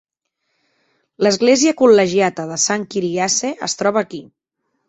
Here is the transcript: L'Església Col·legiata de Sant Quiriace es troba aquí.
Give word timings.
L'Església 1.27 1.75
Col·legiata 1.83 2.49
de 2.53 2.59
Sant 2.67 2.89
Quiriace 2.95 3.55
es 3.69 3.81
troba 3.83 4.05
aquí. 4.07 4.27